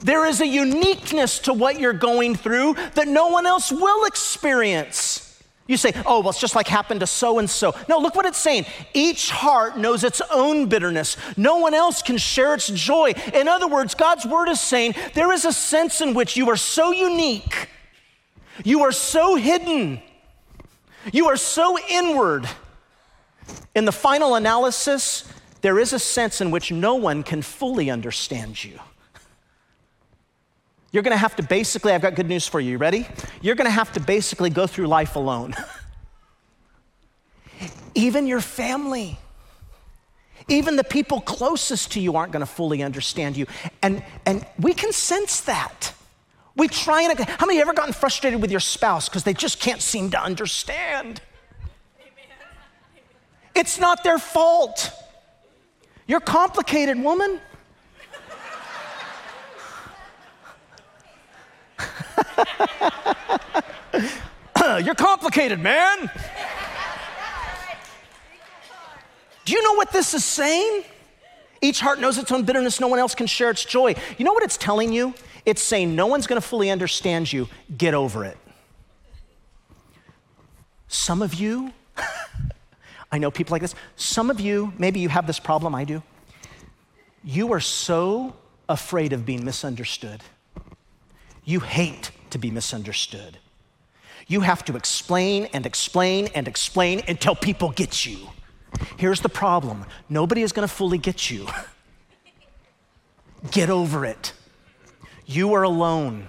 [0.00, 5.27] There is a uniqueness to what you're going through that no one else will experience.
[5.68, 7.74] You say, oh, well, it's just like happened to so and so.
[7.90, 8.64] No, look what it's saying.
[8.94, 11.18] Each heart knows its own bitterness.
[11.36, 13.12] No one else can share its joy.
[13.34, 16.56] In other words, God's word is saying there is a sense in which you are
[16.56, 17.68] so unique,
[18.64, 20.00] you are so hidden,
[21.12, 22.48] you are so inward.
[23.74, 28.64] In the final analysis, there is a sense in which no one can fully understand
[28.64, 28.80] you.
[30.90, 32.72] You're gonna have to basically, I've got good news for you.
[32.72, 33.06] You ready?
[33.42, 35.54] You're gonna have to basically go through life alone.
[37.94, 39.18] even your family,
[40.48, 43.46] even the people closest to you aren't gonna fully understand you.
[43.82, 45.92] And, and we can sense that.
[46.56, 49.82] We try and, how many ever gotten frustrated with your spouse because they just can't
[49.82, 51.20] seem to understand?
[53.54, 54.92] It's not their fault.
[56.06, 57.40] You're complicated, woman.
[64.84, 66.10] You're complicated, man.
[69.44, 70.84] Do you know what this is saying?
[71.60, 73.94] Each heart knows its own bitterness, no one else can share its joy.
[74.16, 75.14] You know what it's telling you?
[75.44, 78.36] It's saying no one's gonna fully understand you, get over it.
[80.88, 81.72] Some of you,
[83.12, 86.02] I know people like this, some of you, maybe you have this problem, I do.
[87.24, 88.36] You are so
[88.68, 90.20] afraid of being misunderstood.
[91.44, 93.38] You hate to be misunderstood.
[94.26, 98.18] You have to explain and explain and explain until people get you.
[98.96, 101.46] Here's the problem nobody is going to fully get you.
[103.52, 104.32] Get over it.
[105.24, 106.26] You are alone.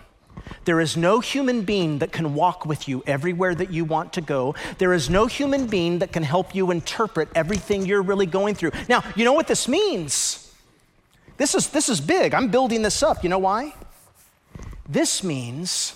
[0.66, 4.22] There is no human being that can walk with you everywhere that you want to
[4.22, 4.54] go.
[4.78, 8.72] There is no human being that can help you interpret everything you're really going through.
[8.88, 10.54] Now, you know what this means?
[11.38, 12.34] This is, this is big.
[12.34, 13.24] I'm building this up.
[13.24, 13.74] You know why?
[14.89, 15.95] This means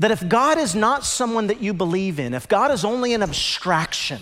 [0.00, 3.22] that if God is not someone that you believe in, if God is only an
[3.22, 4.20] abstraction,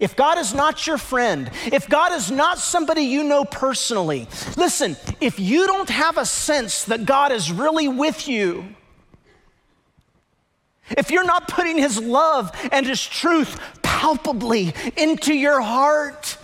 [0.00, 4.96] if God is not your friend, if God is not somebody you know personally, listen,
[5.20, 8.64] if you don't have a sense that God is really with you,
[10.96, 16.38] if you're not putting His love and His truth palpably into your heart,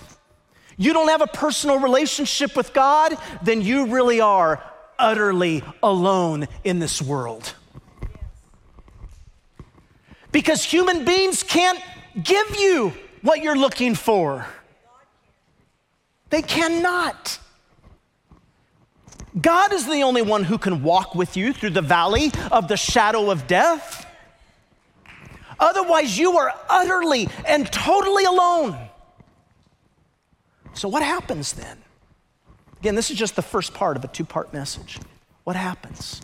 [0.77, 4.63] you don't have a personal relationship with God, then you really are
[5.03, 7.55] utterly alone in this world.
[10.31, 11.79] Because human beings can't
[12.23, 14.47] give you what you're looking for.
[16.31, 17.39] They cannot.
[19.39, 22.77] God is the only one who can walk with you through the valley of the
[22.77, 24.07] shadow of death.
[25.59, 28.77] Otherwise, you are utterly and totally alone.
[30.75, 31.82] So, what happens then?
[32.83, 34.99] Again, this is just the first part of a two part message.
[35.45, 36.21] What happens?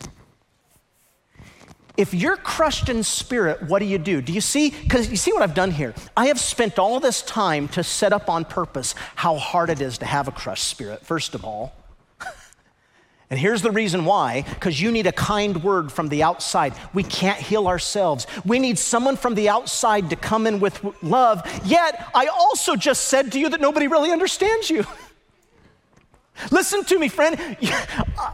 [1.97, 4.21] If you're crushed in spirit, what do you do?
[4.21, 4.71] Do you see?
[4.71, 5.95] Because you see what I've done here?
[6.17, 9.99] I have spent all this time to set up on purpose how hard it is
[9.99, 11.77] to have a crushed spirit, first of all.
[13.31, 16.73] And here's the reason why because you need a kind word from the outside.
[16.95, 18.27] We can't heal ourselves.
[18.45, 21.43] We need someone from the outside to come in with love.
[21.65, 24.85] Yet, I also just said to you that nobody really understands you.
[26.51, 27.37] Listen to me, friend.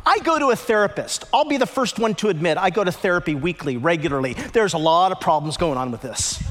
[0.06, 1.24] I go to a therapist.
[1.32, 4.34] I'll be the first one to admit I go to therapy weekly, regularly.
[4.34, 6.42] There's a lot of problems going on with this.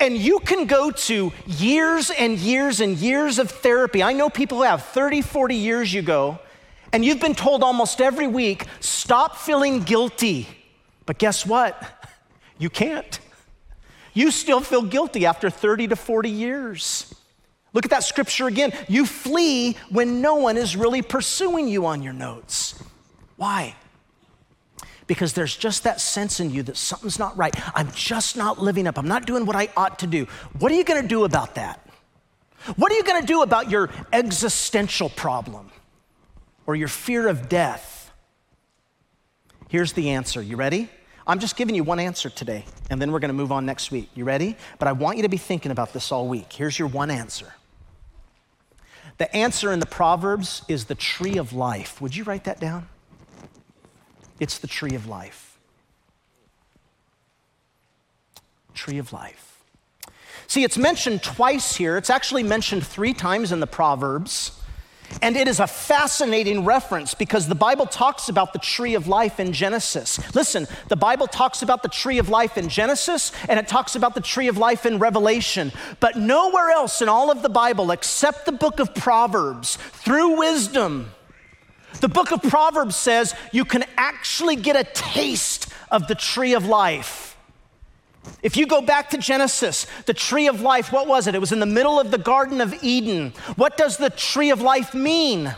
[0.00, 4.02] And you can go to years and years and years of therapy.
[4.02, 6.40] I know people who have 30, 40 years you go,
[6.92, 10.48] and you've been told almost every week, stop feeling guilty.
[11.06, 11.80] But guess what?
[12.58, 13.18] You can't.
[14.14, 17.12] You still feel guilty after 30 to 40 years.
[17.72, 18.72] Look at that scripture again.
[18.88, 22.82] You flee when no one is really pursuing you on your notes.
[23.36, 23.74] Why?
[25.06, 27.54] because there's just that sense in you that something's not right.
[27.76, 28.98] I'm just not living up.
[28.98, 30.26] I'm not doing what I ought to do.
[30.58, 31.86] What are you going to do about that?
[32.76, 35.70] What are you going to do about your existential problem
[36.66, 38.10] or your fear of death?
[39.68, 40.40] Here's the answer.
[40.40, 40.88] You ready?
[41.26, 43.90] I'm just giving you one answer today, and then we're going to move on next
[43.90, 44.08] week.
[44.14, 44.56] You ready?
[44.78, 46.52] But I want you to be thinking about this all week.
[46.52, 47.52] Here's your one answer.
[49.22, 52.00] The answer in the Proverbs is the tree of life.
[52.00, 52.88] Would you write that down?
[54.40, 55.60] It's the tree of life.
[58.74, 59.62] Tree of life.
[60.48, 61.96] See, it's mentioned twice here.
[61.96, 64.60] It's actually mentioned three times in the Proverbs.
[65.20, 69.38] And it is a fascinating reference because the Bible talks about the tree of life
[69.38, 70.18] in Genesis.
[70.34, 74.14] Listen, the Bible talks about the tree of life in Genesis and it talks about
[74.14, 75.72] the tree of life in Revelation.
[76.00, 81.10] But nowhere else in all of the Bible except the book of Proverbs, through wisdom,
[82.00, 86.66] the book of Proverbs says you can actually get a taste of the tree of
[86.66, 87.31] life.
[88.42, 91.34] If you go back to Genesis, the tree of life, what was it?
[91.34, 93.32] It was in the middle of the Garden of Eden.
[93.56, 95.54] What does the tree of life mean?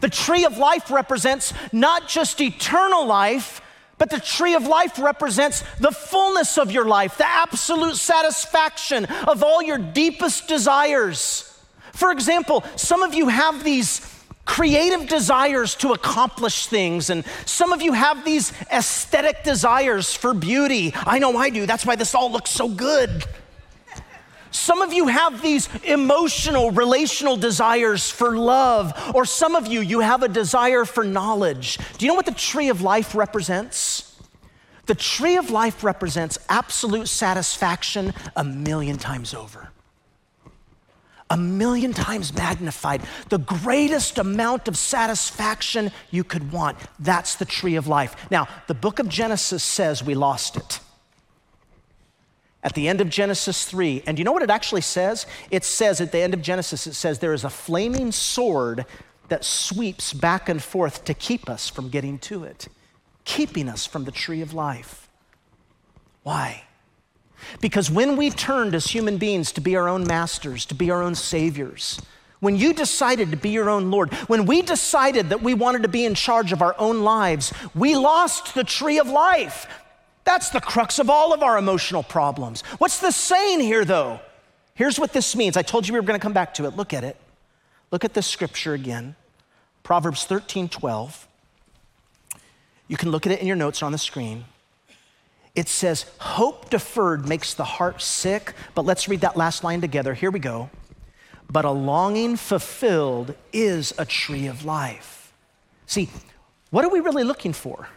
[0.00, 3.62] The tree of life represents not just eternal life,
[3.98, 9.42] but the tree of life represents the fullness of your life, the absolute satisfaction of
[9.42, 11.58] all your deepest desires.
[11.92, 14.00] For example, some of you have these
[14.46, 17.10] creative desires to accomplish things.
[17.10, 20.94] And some of you have these aesthetic desires for beauty.
[20.94, 21.66] I know I do.
[21.66, 23.24] That's why this all looks so good.
[24.52, 30.00] Some of you have these emotional, relational desires for love, or some of you, you
[30.00, 31.76] have a desire for knowledge.
[31.98, 34.18] Do you know what the tree of life represents?
[34.86, 39.68] The tree of life represents absolute satisfaction a million times over
[41.30, 46.78] a million times magnified, the greatest amount of satisfaction you could want.
[46.98, 48.30] That's the tree of life.
[48.30, 50.80] Now, the book of Genesis says we lost it.
[52.62, 55.26] At the end of Genesis 3, and you know what it actually says?
[55.50, 58.86] It says at the end of Genesis, it says there is a flaming sword
[59.28, 62.68] that sweeps back and forth to keep us from getting to it,
[63.24, 65.08] keeping us from the tree of life.
[66.22, 66.64] Why?
[67.60, 71.02] Because when we turned as human beings to be our own masters, to be our
[71.02, 72.00] own saviors,
[72.40, 75.88] when you decided to be your own Lord, when we decided that we wanted to
[75.88, 79.66] be in charge of our own lives, we lost the tree of life.
[80.24, 82.62] That's the crux of all of our emotional problems.
[82.78, 84.20] What's the saying here, though?
[84.74, 85.56] Here's what this means.
[85.56, 86.76] I told you we were going to come back to it.
[86.76, 87.16] Look at it.
[87.90, 89.14] Look at this scripture again
[89.82, 91.28] Proverbs 13 12.
[92.88, 94.44] You can look at it in your notes on the screen
[95.56, 98.52] it says, Hope deferred makes the heart sick.
[98.74, 100.14] But let's read that last line together.
[100.14, 100.70] Here we go.
[101.50, 105.32] But a longing fulfilled is a tree of life.
[105.86, 106.10] See,
[106.70, 107.88] what are we really looking for?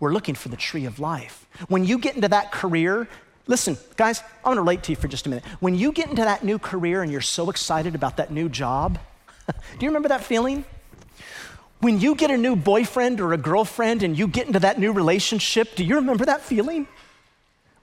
[0.00, 1.46] We're looking for the tree of life.
[1.68, 3.06] When you get into that career,
[3.46, 5.44] listen, guys, I'm gonna relate to you for just a minute.
[5.60, 8.98] When you get into that new career and you're so excited about that new job,
[9.46, 10.64] do you remember that feeling?
[11.84, 14.90] When you get a new boyfriend or a girlfriend and you get into that new
[14.90, 16.88] relationship, do you remember that feeling?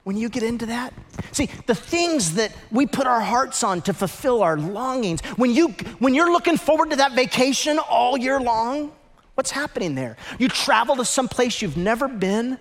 [0.06, 0.92] When you get into that?
[1.32, 5.68] See, the things that we put our hearts on to fulfill our longings, when, you,
[6.00, 8.92] when you're looking forward to that vacation all year long,
[9.36, 10.18] what's happening there?
[10.40, 12.58] You travel to some place you've never been.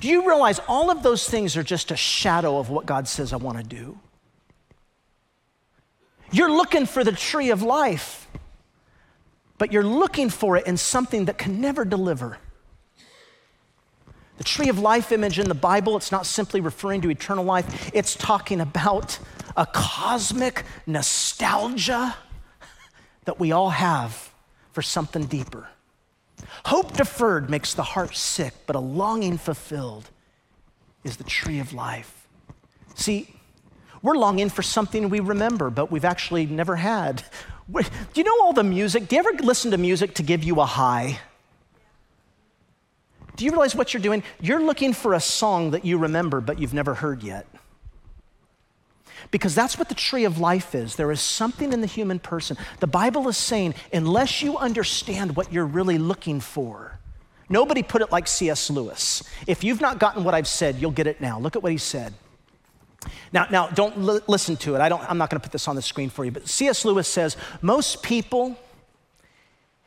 [0.00, 3.32] Do you realize all of those things are just a shadow of what God says
[3.32, 3.98] I want to do?
[6.30, 8.19] You're looking for the tree of life,
[9.60, 12.38] but you're looking for it in something that can never deliver.
[14.38, 17.90] The tree of life image in the Bible, it's not simply referring to eternal life,
[17.92, 19.18] it's talking about
[19.58, 22.16] a cosmic nostalgia
[23.26, 24.32] that we all have
[24.72, 25.68] for something deeper.
[26.64, 30.08] Hope deferred makes the heart sick, but a longing fulfilled
[31.04, 32.26] is the tree of life.
[32.94, 33.28] See,
[34.00, 37.24] we're longing for something we remember, but we've actually never had.
[37.72, 39.08] Do you know all the music?
[39.08, 41.20] Do you ever listen to music to give you a high?
[43.36, 44.22] Do you realize what you're doing?
[44.40, 47.46] You're looking for a song that you remember, but you've never heard yet.
[49.30, 50.96] Because that's what the tree of life is.
[50.96, 52.56] There is something in the human person.
[52.80, 56.98] The Bible is saying, unless you understand what you're really looking for,
[57.48, 58.70] nobody put it like C.S.
[58.70, 59.22] Lewis.
[59.46, 61.38] If you've not gotten what I've said, you'll get it now.
[61.38, 62.12] Look at what he said.
[63.32, 64.80] Now, now don't listen to it.
[64.80, 66.84] I don't, I'm not going to put this on the screen for you, but C.S.
[66.84, 68.58] Lewis says most people,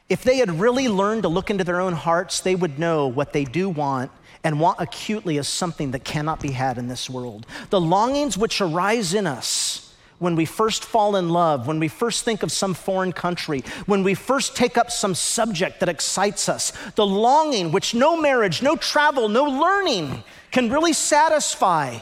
[0.10, 3.34] if they had really learned to look into their own hearts, they would know what
[3.34, 4.12] they do want
[4.44, 7.46] and want acutely is something that cannot be had in this world.
[7.70, 12.24] The longings which arise in us when we first fall in love, when we first
[12.24, 16.72] think of some foreign country, when we first take up some subject that excites us,
[16.96, 21.98] the longing which no marriage, no travel, no learning can really satisfy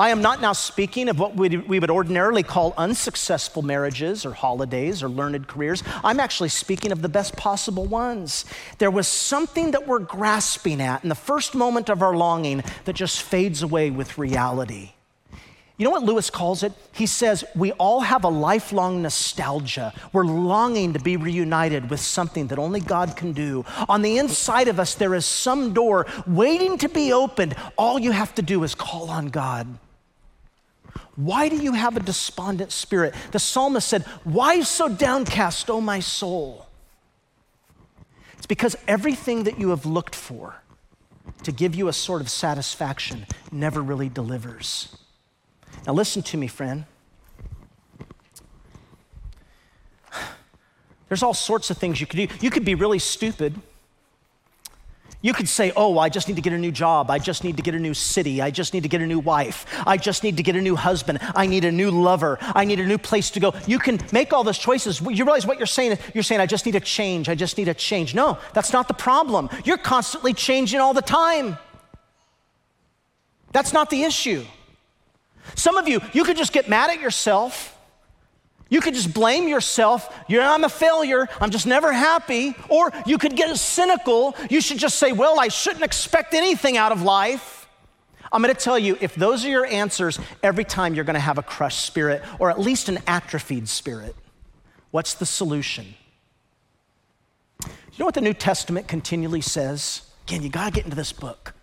[0.00, 5.02] I am not now speaking of what we would ordinarily call unsuccessful marriages or holidays
[5.02, 5.82] or learned careers.
[6.02, 8.46] I'm actually speaking of the best possible ones.
[8.78, 12.94] There was something that we're grasping at in the first moment of our longing that
[12.94, 14.92] just fades away with reality.
[15.76, 16.72] You know what Lewis calls it?
[16.92, 19.92] He says, We all have a lifelong nostalgia.
[20.14, 23.66] We're longing to be reunited with something that only God can do.
[23.86, 27.54] On the inside of us, there is some door waiting to be opened.
[27.76, 29.78] All you have to do is call on God.
[31.20, 33.14] Why do you have a despondent spirit?
[33.32, 36.66] The psalmist said, Why so downcast, O my soul?
[38.38, 40.62] It's because everything that you have looked for
[41.42, 44.96] to give you a sort of satisfaction never really delivers.
[45.86, 46.86] Now, listen to me, friend.
[51.08, 52.28] There's all sorts of things you could do.
[52.40, 53.60] You could be really stupid
[55.22, 57.10] you could say, Oh, I just need to get a new job.
[57.10, 58.40] I just need to get a new city.
[58.40, 59.66] I just need to get a new wife.
[59.86, 61.18] I just need to get a new husband.
[61.34, 62.38] I need a new lover.
[62.40, 63.54] I need a new place to go.
[63.66, 65.00] You can make all those choices.
[65.00, 67.28] You realize what you're saying you're saying, I just need a change.
[67.28, 68.14] I just need a change.
[68.14, 69.50] No, that's not the problem.
[69.64, 71.58] You're constantly changing all the time.
[73.52, 74.44] That's not the issue.
[75.54, 77.76] Some of you, you could just get mad at yourself
[78.70, 80.16] you could just blame yourself.
[80.28, 81.28] You're, I'm a failure.
[81.40, 82.54] I'm just never happy.
[82.68, 84.36] Or you could get cynical.
[84.48, 87.68] You should just say, well, I shouldn't expect anything out of life.
[88.32, 91.20] I'm going to tell you, if those are your answers, every time you're going to
[91.20, 94.14] have a crushed spirit or at least an atrophied spirit.
[94.92, 95.94] What's the solution?
[97.64, 100.02] You know what the New Testament continually says?
[100.28, 101.54] Again, you got to get into this book.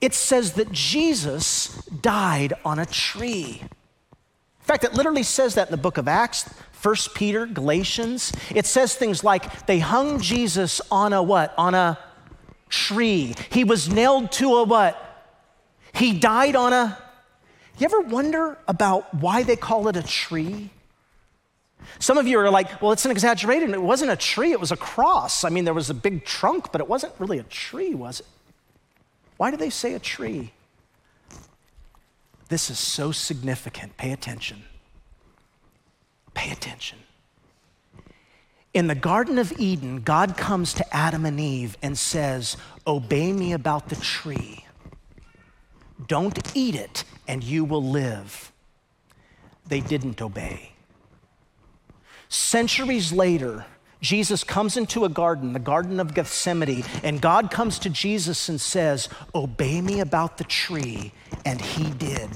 [0.00, 3.62] It says that Jesus died on a tree.
[4.62, 6.48] In fact, it literally says that in the book of Acts,
[6.82, 8.32] 1 Peter, Galatians.
[8.54, 11.54] It says things like they hung Jesus on a what?
[11.58, 11.98] On a
[12.68, 13.34] tree.
[13.50, 14.98] He was nailed to a what?
[15.92, 16.98] He died on a.
[17.78, 20.70] You ever wonder about why they call it a tree?
[21.98, 23.74] Some of you are like, well, it's an exaggeration.
[23.74, 25.44] It wasn't a tree, it was a cross.
[25.44, 28.26] I mean, there was a big trunk, but it wasn't really a tree, was it?
[29.36, 30.52] Why do they say a tree?
[32.52, 33.96] This is so significant.
[33.96, 34.64] Pay attention.
[36.34, 36.98] Pay attention.
[38.74, 43.54] In the Garden of Eden, God comes to Adam and Eve and says, Obey me
[43.54, 44.66] about the tree.
[46.06, 48.52] Don't eat it, and you will live.
[49.66, 50.72] They didn't obey.
[52.28, 53.64] Centuries later,
[54.02, 58.60] Jesus comes into a garden, the Garden of Gethsemane, and God comes to Jesus and
[58.60, 61.12] says, Obey me about the tree.
[61.46, 62.28] And he did.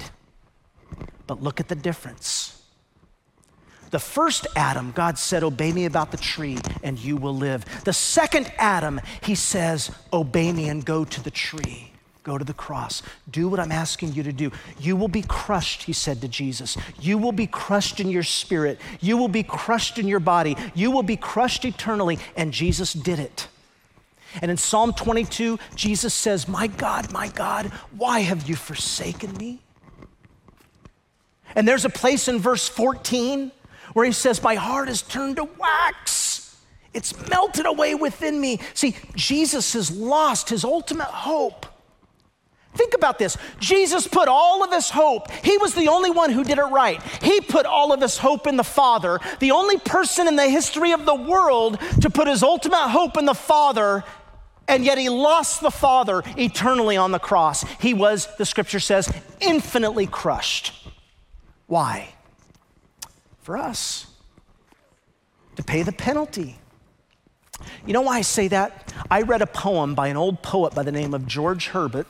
[1.26, 2.62] But look at the difference.
[3.90, 7.64] The first Adam, God said, Obey me about the tree, and you will live.
[7.84, 11.92] The second Adam, he says, Obey me and go to the tree.
[12.26, 13.04] Go to the cross.
[13.30, 14.50] Do what I'm asking you to do.
[14.80, 16.76] You will be crushed, he said to Jesus.
[17.00, 18.80] You will be crushed in your spirit.
[19.00, 20.56] You will be crushed in your body.
[20.74, 22.18] You will be crushed eternally.
[22.36, 23.46] And Jesus did it.
[24.42, 27.66] And in Psalm 22, Jesus says, My God, my God,
[27.96, 29.60] why have you forsaken me?
[31.54, 33.52] And there's a place in verse 14
[33.92, 36.56] where he says, My heart is turned to wax.
[36.92, 38.58] It's melted away within me.
[38.74, 41.66] See, Jesus has lost his ultimate hope
[42.76, 43.36] Think about this.
[43.58, 47.02] Jesus put all of his hope, he was the only one who did it right.
[47.22, 50.92] He put all of his hope in the Father, the only person in the history
[50.92, 54.04] of the world to put his ultimate hope in the Father,
[54.68, 57.62] and yet he lost the Father eternally on the cross.
[57.80, 59.10] He was, the scripture says,
[59.40, 60.72] infinitely crushed.
[61.66, 62.10] Why?
[63.40, 64.06] For us,
[65.56, 66.58] to pay the penalty.
[67.86, 68.92] You know why I say that?
[69.10, 72.06] I read a poem by an old poet by the name of George Herbert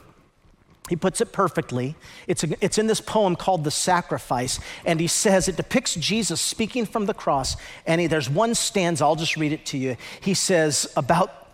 [0.88, 1.96] he puts it perfectly.
[2.26, 6.40] It's, a, it's in this poem called The Sacrifice, and he says it depicts Jesus
[6.40, 7.56] speaking from the cross.
[7.86, 9.96] And he, there's one stanza, I'll just read it to you.
[10.20, 11.48] He says, about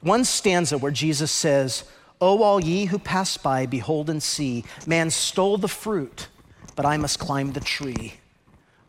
[0.00, 1.84] one stanza where Jesus says,
[2.20, 6.28] O all ye who pass by, behold and see, man stole the fruit,
[6.74, 8.14] but I must climb the tree.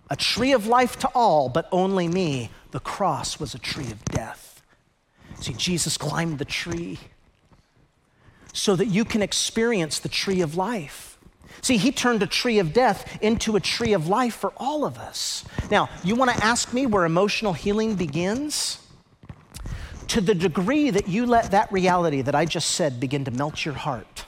[0.09, 2.49] A tree of life to all, but only me.
[2.71, 4.61] The cross was a tree of death.
[5.39, 6.99] See, Jesus climbed the tree
[8.57, 11.17] so that you can experience the tree of life.
[11.61, 14.97] See, he turned a tree of death into a tree of life for all of
[14.97, 15.43] us.
[15.69, 18.83] Now, you want to ask me where emotional healing begins?
[20.09, 23.65] To the degree that you let that reality that I just said begin to melt
[23.65, 24.26] your heart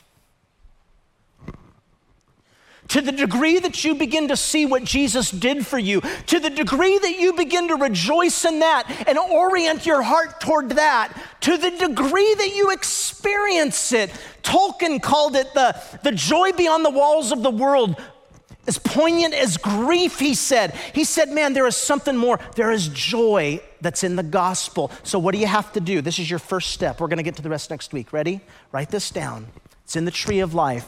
[2.89, 6.49] to the degree that you begin to see what Jesus did for you, to the
[6.49, 11.57] degree that you begin to rejoice in that and orient your heart toward that, to
[11.57, 14.09] the degree that you experience it.
[14.43, 17.95] Tolkien called it the, the joy beyond the walls of the world.
[18.67, 20.75] As poignant as grief, he said.
[20.93, 22.39] He said, Man, there is something more.
[22.55, 24.91] There is joy that's in the gospel.
[25.01, 26.01] So, what do you have to do?
[26.01, 26.99] This is your first step.
[26.99, 28.13] We're going to get to the rest next week.
[28.13, 28.41] Ready?
[28.71, 29.47] Write this down.
[29.85, 30.87] It's in the tree of life.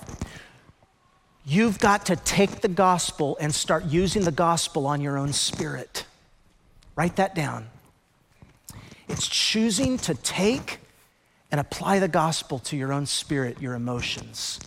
[1.46, 6.06] You've got to take the gospel and start using the gospel on your own spirit.
[6.96, 7.68] Write that down.
[9.08, 10.80] It's choosing to take
[11.52, 14.60] and apply the gospel to your own spirit, your emotions.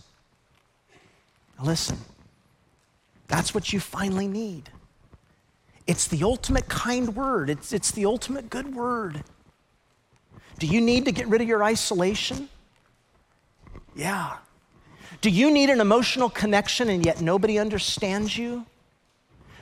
[1.57, 1.97] Now listen,
[3.27, 4.69] that's what you finally need.
[5.87, 9.23] It's the ultimate kind word, it's, it's the ultimate good word.
[10.59, 12.49] Do you need to get rid of your isolation?
[13.95, 14.37] Yeah.
[15.25, 18.63] Do you need an emotional connection and yet nobody understands you?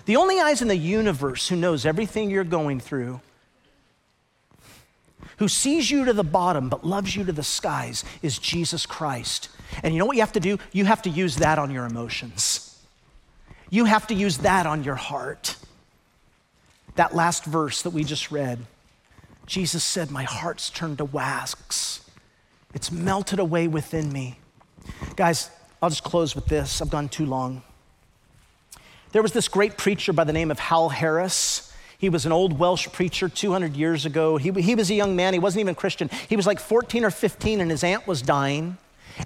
[0.04, 3.22] The only eyes in the universe who knows everything you're going through,
[5.38, 9.48] who sees you to the bottom but loves you to the skies, is Jesus Christ.
[9.84, 10.58] And you know what you have to do?
[10.74, 12.78] You have to use that on your emotions.
[13.70, 15.56] You have to use that on your heart.
[16.96, 18.60] That last verse that we just read,
[19.46, 22.02] Jesus said, My heart's turned to wax,
[22.74, 24.40] it's melted away within me.
[25.16, 25.50] Guys,
[25.82, 26.82] I'll just close with this.
[26.82, 27.62] I've gone too long.
[29.12, 31.72] There was this great preacher by the name of Hal Harris.
[31.98, 34.38] He was an old Welsh preacher 200 years ago.
[34.38, 36.10] He, he was a young man, he wasn't even Christian.
[36.28, 38.78] He was like 14 or 15, and his aunt was dying.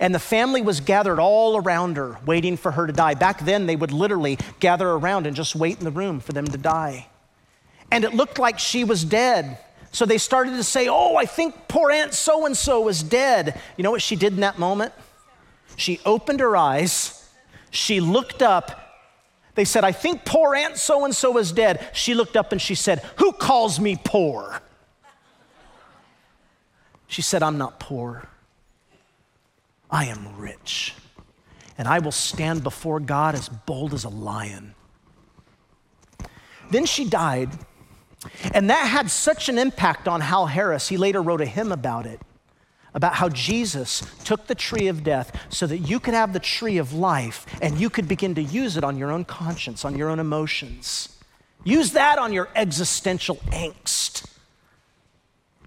[0.01, 3.13] And the family was gathered all around her, waiting for her to die.
[3.13, 6.45] Back then, they would literally gather around and just wait in the room for them
[6.45, 7.07] to die.
[7.91, 9.57] And it looked like she was dead.
[9.91, 13.59] So they started to say, Oh, I think poor Aunt so and so is dead.
[13.77, 14.93] You know what she did in that moment?
[15.75, 17.29] She opened her eyes.
[17.69, 18.83] She looked up.
[19.55, 21.89] They said, I think poor Aunt so and so is dead.
[21.93, 24.61] She looked up and she said, Who calls me poor?
[27.07, 28.27] She said, I'm not poor.
[29.89, 30.93] I am rich.
[31.77, 34.75] And I will stand before God as bold as a lion.
[36.69, 37.49] Then she died.
[38.53, 42.05] And that had such an impact on Hal Harris, he later wrote a hymn about
[42.05, 42.19] it
[42.93, 46.77] about how Jesus took the tree of death so that you could have the tree
[46.77, 50.09] of life and you could begin to use it on your own conscience, on your
[50.09, 51.09] own emotions.
[51.63, 54.25] Use that on your existential angst.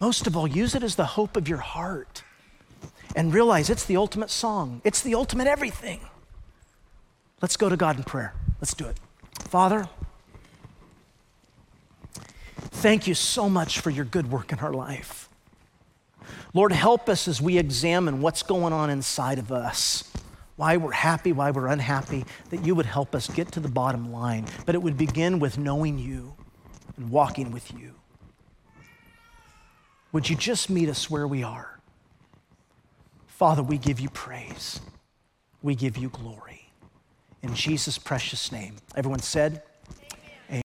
[0.01, 2.23] Most of all, use it as the hope of your heart
[3.14, 6.01] and realize it's the ultimate song, it's the ultimate everything.
[7.43, 8.35] Let's go to God in prayer.
[8.61, 8.99] Let's do it.
[9.33, 9.89] Father,
[12.55, 15.30] thank you so much for your good work in our life.
[16.53, 20.11] Lord, help us as we examine what's going on inside of us,
[20.57, 24.12] why we're happy, why we're unhappy, that you would help us get to the bottom
[24.12, 24.46] line.
[24.66, 26.34] But it would begin with knowing you
[26.96, 27.94] and walking with you.
[30.12, 31.78] Would you just meet us where we are?
[33.28, 34.80] Father, we give you praise.
[35.62, 36.72] We give you glory.
[37.42, 38.76] In Jesus' precious name.
[38.96, 39.62] Everyone said,